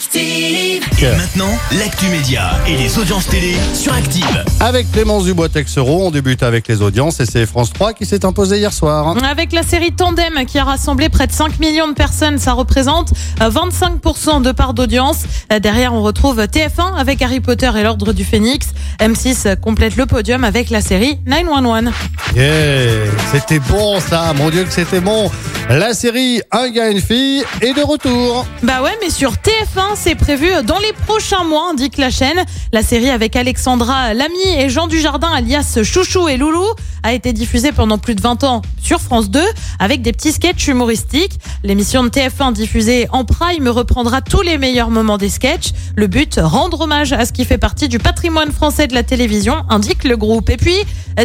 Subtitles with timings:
[0.00, 0.82] Active.
[1.02, 4.44] Et maintenant, l'actu média et les audiences télé sur Active.
[4.58, 8.56] Avec Clémence Dubois-Texero, on débute avec les audiences et c'est France 3 qui s'est imposé
[8.56, 9.14] hier soir.
[9.22, 13.12] Avec la série Tandem qui a rassemblé près de 5 millions de personnes, ça représente
[13.42, 15.18] euh, 25% de part d'audience.
[15.52, 18.68] Euh, Derrière, on retrouve TF1 avec Harry Potter et l'Ordre du Phénix.
[19.00, 21.90] M6 complète le podium avec la série 911.
[22.34, 25.30] Yeah, c'était bon ça, mon Dieu que c'était bon.
[25.68, 28.44] La série Un gars, une fille est de retour.
[28.64, 32.44] Bah ouais, mais sur TF1, c'est prévu dans les prochains mois, indique la chaîne.
[32.72, 36.66] La série avec Alexandra Lamy et Jean Dujardin, alias Chouchou et Loulou,
[37.02, 39.40] a été diffusée pendant plus de 20 ans sur France 2
[39.78, 41.38] avec des petits sketchs humoristiques.
[41.64, 45.70] L'émission de TF1 diffusée en prime reprendra tous les meilleurs moments des sketchs.
[45.96, 49.64] Le but, rendre hommage à ce qui fait partie du patrimoine français de la télévision,
[49.68, 50.50] indique le groupe.
[50.50, 50.76] Et puis,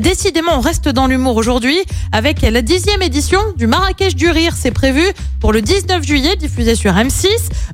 [0.00, 1.78] décidément, on reste dans l'humour aujourd'hui
[2.12, 4.54] avec la dixième édition du Marrakech du Rire.
[4.56, 5.02] C'est prévu
[5.40, 7.28] pour le 19 juillet, diffusé sur M6.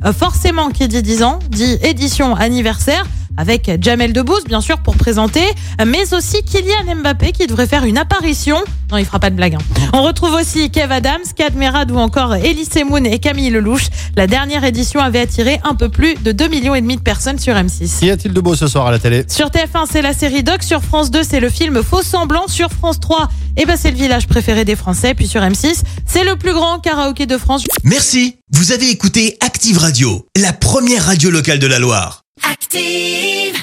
[0.04, 3.04] Euh, forcément, qui dit 10 ans, dit édition anniversaire
[3.40, 5.42] avec Jamel Debbouze, bien sûr, pour présenter,
[5.86, 8.56] mais aussi Kylian Mbappé qui devrait faire une apparition.
[8.92, 9.54] Non, il fera pas de blague.
[9.54, 9.88] hein.
[9.94, 13.84] On retrouve aussi Kev Adams, Kad Merad ou encore Elise Moon et Camille Lelouch.
[14.16, 17.38] La dernière édition avait attiré un peu plus de 2 millions et demi de personnes
[17.38, 18.00] sur M6.
[18.00, 19.24] Qu'y a-t-il de beau ce soir à la télé?
[19.28, 20.62] Sur TF1, c'est la série Doc.
[20.62, 22.46] Sur France 2, c'est le film Faux semblant.
[22.48, 25.14] Sur France 3, eh ben, c'est le village préféré des Français.
[25.14, 27.62] Puis sur M6, c'est le plus grand karaoké de France.
[27.84, 32.19] Merci, vous avez écouté Active Radio, la première radio locale de la Loire.
[32.42, 33.59] Active.